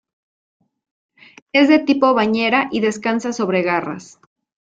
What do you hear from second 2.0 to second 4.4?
bañera y descansa sobre garras.